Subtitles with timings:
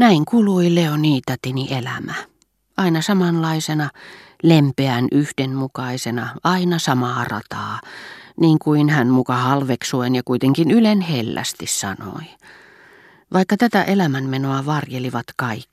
[0.00, 2.14] Näin kului Leonitatini elämä.
[2.76, 3.90] Aina samanlaisena,
[4.42, 7.80] lempeän yhdenmukaisena, aina samaa rataa,
[8.40, 12.22] niin kuin hän muka halveksuen ja kuitenkin ylen hellästi sanoi.
[13.32, 15.69] Vaikka tätä elämänmenoa varjelivat kaikki,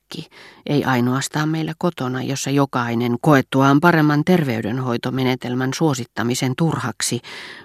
[0.65, 7.19] ei ainoastaan meillä kotona, jossa jokainen koettuaan paremman terveydenhoitomenetelmän suosittamisen turhaksi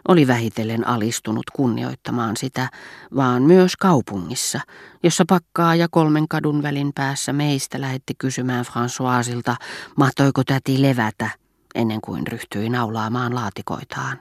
[0.08, 2.68] oli vähitellen alistunut kunnioittamaan sitä,
[3.16, 4.60] vaan myös kaupungissa,
[5.02, 9.56] jossa pakkaa ja kolmen kadun välin päässä meistä lähetti kysymään Françoisilta,
[9.96, 11.30] mahtoiko täti levätä,
[11.74, 14.20] ennen kuin ryhtyi naulaamaan laatikoitaan.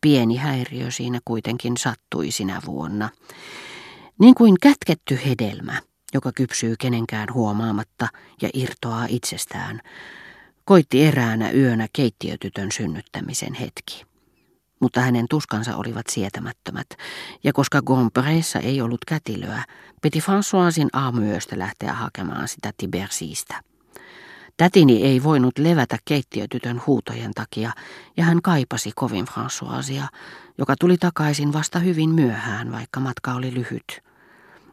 [0.00, 3.08] Pieni häiriö siinä kuitenkin sattui sinä vuonna.
[4.18, 5.80] Niin kuin kätketty hedelmä,
[6.14, 8.08] joka kypsyy kenenkään huomaamatta
[8.42, 9.80] ja irtoaa itsestään,
[10.64, 14.04] koitti eräänä yönä keittiötytön synnyttämisen hetki.
[14.80, 16.86] Mutta hänen tuskansa olivat sietämättömät,
[17.44, 19.64] ja koska Gompreessa ei ollut kätilöä,
[20.02, 23.62] piti Françoisin aamuyöstä lähteä hakemaan sitä Tibersiistä.
[24.56, 27.72] Tätini ei voinut levätä keittiötytön huutojen takia,
[28.16, 30.06] ja hän kaipasi kovin Françoisia,
[30.58, 34.11] joka tuli takaisin vasta hyvin myöhään, vaikka matka oli lyhyt.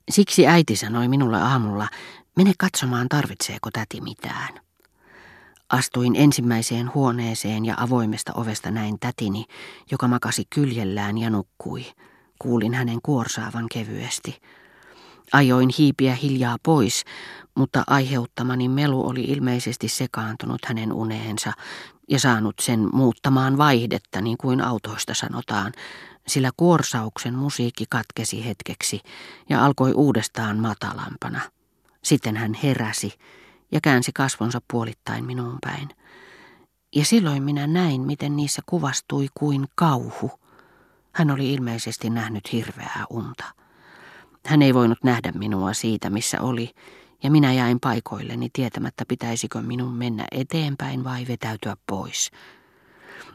[0.09, 1.87] Siksi äiti sanoi minulle aamulla,
[2.35, 4.59] mene katsomaan tarvitseeko täti mitään.
[5.69, 9.45] Astuin ensimmäiseen huoneeseen ja avoimesta ovesta näin tätini,
[9.91, 11.85] joka makasi kyljellään ja nukkui.
[12.39, 14.41] Kuulin hänen kuorsaavan kevyesti.
[15.33, 17.03] Ajoin hiipiä hiljaa pois,
[17.55, 21.51] mutta aiheuttamani melu oli ilmeisesti sekaantunut hänen uneensa
[22.09, 25.71] ja saanut sen muuttamaan vaihdetta, niin kuin autoista sanotaan,
[26.29, 29.01] sillä kuorsauksen musiikki katkesi hetkeksi
[29.49, 31.41] ja alkoi uudestaan matalampana.
[32.03, 33.13] Sitten hän heräsi
[33.71, 35.89] ja käänsi kasvonsa puolittain minuun päin.
[36.95, 40.31] Ja silloin minä näin, miten niissä kuvastui kuin kauhu.
[41.11, 43.43] Hän oli ilmeisesti nähnyt hirveää unta.
[44.45, 46.71] Hän ei voinut nähdä minua siitä, missä oli,
[47.23, 52.31] ja minä jäin paikoilleni tietämättä, pitäisikö minun mennä eteenpäin vai vetäytyä pois.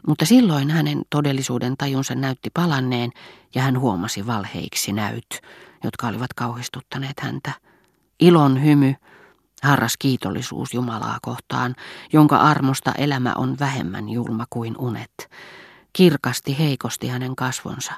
[0.07, 3.11] Mutta silloin hänen todellisuuden tajunsa näytti palanneen
[3.55, 5.41] ja hän huomasi valheiksi näyt,
[5.83, 7.51] jotka olivat kauhistuttaneet häntä.
[8.19, 8.95] Ilon hymy,
[9.63, 11.75] harras kiitollisuus Jumalaa kohtaan,
[12.13, 15.29] jonka armosta elämä on vähemmän julma kuin unet,
[15.93, 17.93] kirkasti heikosti hänen kasvonsa.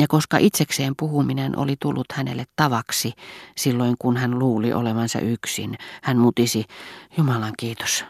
[0.00, 3.12] Ja koska itsekseen puhuminen oli tullut hänelle tavaksi
[3.56, 6.64] silloin, kun hän luuli olevansa yksin, hän mutisi,
[7.16, 8.04] Jumalan kiitos,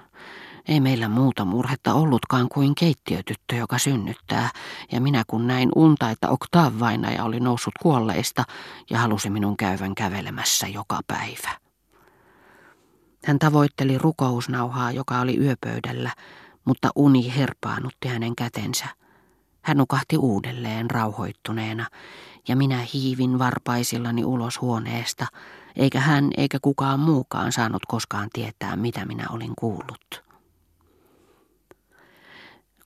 [0.69, 4.51] ei meillä muuta murhetta ollutkaan kuin keittiötyttö, joka synnyttää,
[4.93, 8.45] ja minä kun näin unta, että Octave-vainaja oli noussut kuolleista
[8.91, 11.51] ja halusi minun käyvän kävelemässä joka päivä.
[13.25, 16.11] Hän tavoitteli rukousnauhaa, joka oli yöpöydällä,
[16.65, 18.87] mutta uni herpaanutti hänen kätensä.
[19.63, 21.87] Hän nukahti uudelleen rauhoittuneena,
[22.49, 25.27] ja minä hiivin varpaisillani ulos huoneesta,
[25.77, 30.26] eikä hän eikä kukaan muukaan saanut koskaan tietää, mitä minä olin kuullut.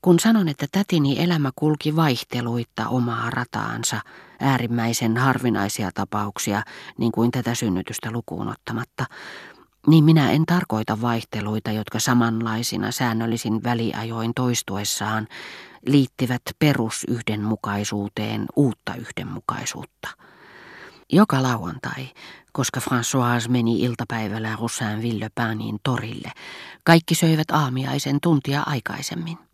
[0.03, 4.01] Kun sanon, että tätini elämä kulki vaihteluitta omaa rataansa,
[4.41, 6.63] äärimmäisen harvinaisia tapauksia,
[6.99, 9.05] niin kuin tätä synnytystä lukuun ottamatta,
[9.87, 15.29] niin minä en tarkoita vaihteluita, jotka samanlaisina säännöllisin väliajoin toistuessaan
[15.87, 20.09] liittivät perusyhdenmukaisuuteen uutta yhdenmukaisuutta.
[21.13, 22.09] Joka lauantai,
[22.53, 26.33] koska François meni iltapäivällä Roussin Villepinin torille,
[26.85, 29.50] kaikki söivät aamiaisen tuntia aikaisemmin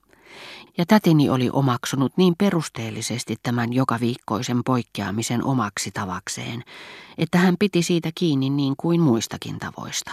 [0.79, 6.65] ja tätini oli omaksunut niin perusteellisesti tämän joka viikkoisen poikkeamisen omaksi tavakseen,
[7.19, 10.13] että hän piti siitä kiinni niin kuin muistakin tavoista.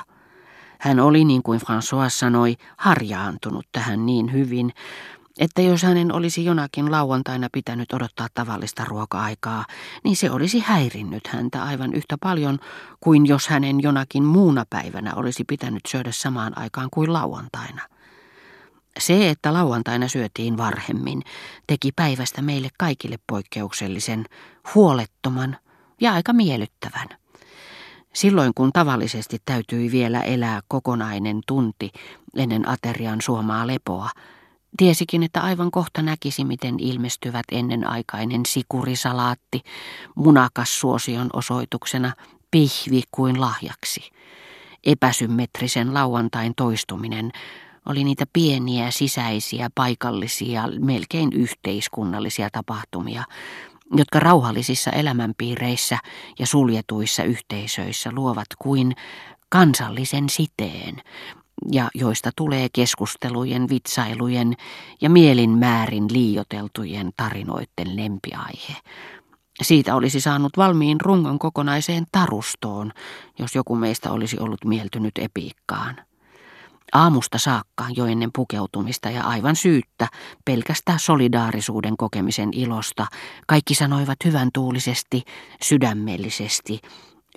[0.80, 4.74] Hän oli, niin kuin François sanoi, harjaantunut tähän niin hyvin,
[5.40, 9.66] että jos hänen olisi jonakin lauantaina pitänyt odottaa tavallista ruoka-aikaa,
[10.04, 12.60] niin se olisi häirinnyt häntä aivan yhtä paljon
[13.00, 17.82] kuin jos hänen jonakin muuna päivänä olisi pitänyt syödä samaan aikaan kuin lauantaina.
[19.00, 21.24] Se, että lauantaina syötiin varhemmin,
[21.68, 24.26] teki päivästä meille kaikille poikkeuksellisen,
[24.76, 25.58] huolettoman
[26.02, 27.08] ja aika miellyttävän.
[28.14, 31.92] Silloin kun tavallisesti täytyi vielä elää kokonainen tunti
[32.36, 34.10] ennen aterian suomaa lepoa,
[34.78, 39.62] tiesikin, että aivan kohta näkisi, miten ilmestyvät ennenaikainen sikurisalaatti,
[40.16, 42.14] munakas suosion osoituksena,
[42.52, 44.12] pihvi kuin lahjaksi.
[44.84, 47.32] Epäsymmetrisen lauantain toistuminen
[47.86, 53.24] oli niitä pieniä sisäisiä, paikallisia, melkein yhteiskunnallisia tapahtumia,
[53.96, 55.98] jotka rauhallisissa elämänpiireissä
[56.40, 58.96] ja suljetuissa yhteisöissä luovat kuin
[59.50, 61.02] kansallisen siteen,
[61.72, 64.54] ja joista tulee keskustelujen, vitsailujen
[65.02, 68.76] ja mielinmäärin liioteltujen tarinoiden lempiaihe.
[69.62, 72.92] Siitä olisi saanut valmiin rungon kokonaiseen tarustoon,
[73.40, 75.96] jos joku meistä olisi ollut mieltynyt epiikkaan.
[76.94, 80.08] Aamusta saakka jo ennen pukeutumista ja aivan syyttä,
[80.46, 83.08] pelkästään solidaarisuuden kokemisen ilosta,
[83.48, 85.24] kaikki sanoivat hyvän tuulisesti,
[85.64, 86.80] sydämellisesti,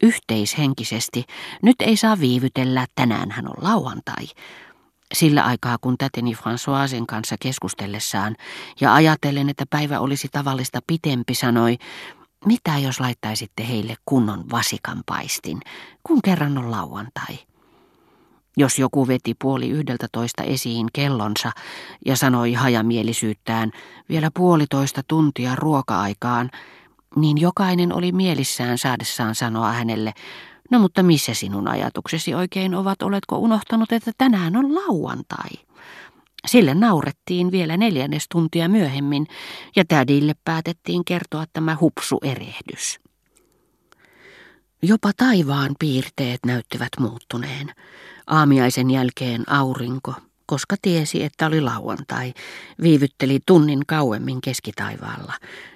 [0.02, 1.24] yhteishenkisesti,
[1.62, 4.26] nyt ei saa viivytellä, tänään hän on lauantai.
[5.14, 8.36] Sillä aikaa, kun täteni Françoisen kanssa keskustellessaan
[8.80, 11.76] ja ajatellen, että päivä olisi tavallista pitempi, sanoi,
[12.44, 15.60] mitä jos laittaisitte heille kunnon vasikanpaistin,
[16.02, 17.38] kun kerran on lauantai.
[18.56, 21.52] Jos joku veti puoli yhdeltä toista esiin kellonsa
[22.06, 23.70] ja sanoi hajamielisyyttään
[24.08, 26.50] vielä puolitoista tuntia ruoka-aikaan,
[27.16, 30.12] niin jokainen oli mielissään saadessaan sanoa hänelle,
[30.70, 35.50] no mutta missä sinun ajatuksesi oikein ovat, oletko unohtanut, että tänään on lauantai?
[36.46, 39.26] Sille naurettiin vielä neljännes tuntia myöhemmin
[39.76, 43.00] ja tädille päätettiin kertoa tämä hupsu erehdys.
[44.82, 47.72] Jopa taivaan piirteet näyttivät muuttuneen.
[48.26, 50.14] Aamiaisen jälkeen aurinko,
[50.46, 52.34] koska tiesi, että oli lauantai,
[52.82, 55.32] viivytteli tunnin kauemmin keskitaivaalla.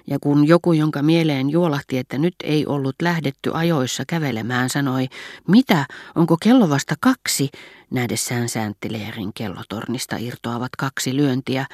[0.07, 5.07] Ja kun joku, jonka mieleen juolahti, että nyt ei ollut lähdetty ajoissa kävelemään, sanoi,
[5.47, 7.49] mitä, onko kello vasta kaksi,
[7.91, 11.65] nähdessään Sänttileerin kellotornista irtoavat kaksi lyöntiä,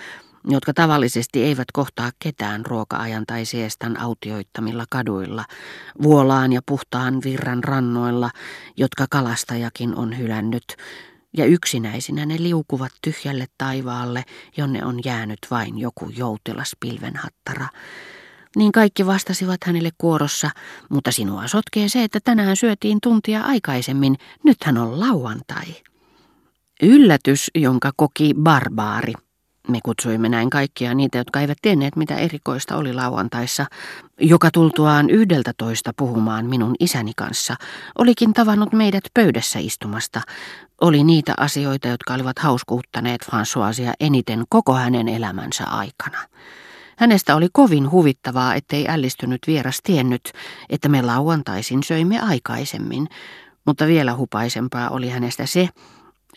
[0.47, 5.45] jotka tavallisesti eivät kohtaa ketään ruoka-ajan tai siestan autioittamilla kaduilla,
[6.01, 8.29] vuolaan ja puhtaan virran rannoilla,
[8.77, 10.63] jotka kalastajakin on hylännyt,
[11.37, 14.23] ja yksinäisinä ne liukuvat tyhjälle taivaalle,
[14.57, 17.67] jonne on jäänyt vain joku joutilas pilvenhattara.
[18.55, 20.49] Niin kaikki vastasivat hänelle kuorossa,
[20.89, 25.65] mutta sinua sotkee se, että tänään syötiin tuntia aikaisemmin, nythän on lauantai.
[26.83, 29.13] Yllätys, jonka koki barbaari.
[29.67, 33.65] Me kutsuimme näin kaikkia niitä, jotka eivät tienneet, mitä erikoista oli lauantaissa,
[34.19, 37.55] joka tultuaan yhdeltä toista puhumaan minun isäni kanssa,
[37.97, 40.21] olikin tavannut meidät pöydässä istumasta.
[40.81, 46.17] Oli niitä asioita, jotka olivat hauskuuttaneet Françoisia eniten koko hänen elämänsä aikana.
[46.97, 50.31] Hänestä oli kovin huvittavaa, ettei ällistynyt vieras tiennyt,
[50.69, 53.07] että me lauantaisin söimme aikaisemmin,
[53.65, 55.69] mutta vielä hupaisempaa oli hänestä se,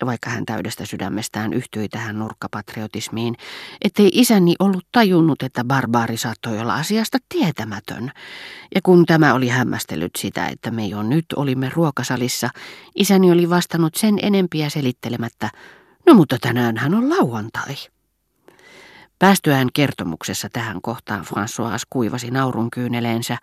[0.07, 3.37] vaikka hän täydestä sydämestään yhtyi tähän nurkkapatriotismiin,
[3.85, 8.11] ettei isäni ollut tajunnut, että barbaari saattoi olla asiasta tietämätön.
[8.75, 12.49] Ja kun tämä oli hämmästellyt sitä, että me jo nyt olimme ruokasalissa,
[12.95, 15.51] isäni oli vastannut sen enempiä selittelemättä,
[16.07, 17.75] no mutta tänään hän on lauantai.
[19.21, 23.37] Päästyään kertomuksessa tähän kohtaan François kuivasi naurun kyyneleensä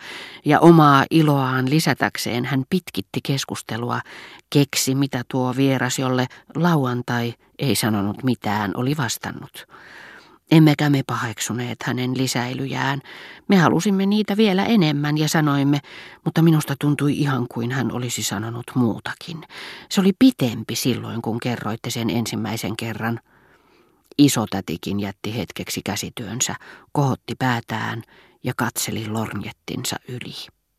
[0.45, 4.01] ja omaa iloaan lisätäkseen hän pitkitti keskustelua,
[4.49, 9.67] keksi mitä tuo vieras, jolle lauantai ei sanonut mitään, oli vastannut.
[10.51, 13.01] Emmekä me paheksuneet hänen lisäilyjään.
[13.47, 15.79] Me halusimme niitä vielä enemmän ja sanoimme,
[16.25, 19.43] mutta minusta tuntui ihan kuin hän olisi sanonut muutakin.
[19.89, 23.19] Se oli pitempi silloin, kun kerroitte sen ensimmäisen kerran.
[24.17, 26.55] Isotätikin jätti hetkeksi käsityönsä,
[26.91, 28.03] kohotti päätään
[28.43, 30.56] ja katseli lornjettinsa yli.